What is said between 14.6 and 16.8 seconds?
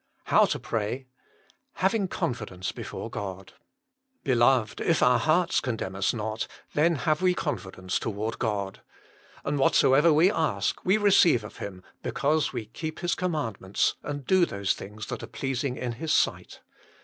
th ings thai are pleasing in His sight."